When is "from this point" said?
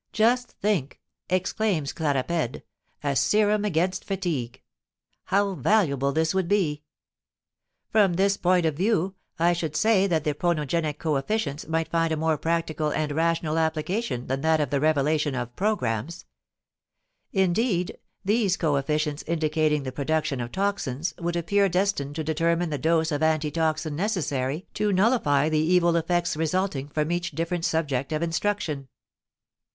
7.91-8.65